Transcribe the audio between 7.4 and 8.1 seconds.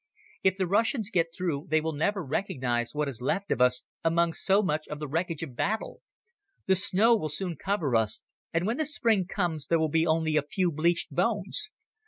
cover